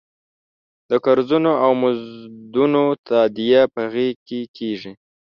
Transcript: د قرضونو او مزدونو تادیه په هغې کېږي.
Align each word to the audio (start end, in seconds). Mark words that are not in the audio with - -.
د 0.89 0.91
قرضونو 1.05 1.51
او 1.63 1.71
مزدونو 1.81 2.83
تادیه 3.07 3.63
په 3.73 3.79
هغې 3.85 4.07
کېږي. 4.57 4.91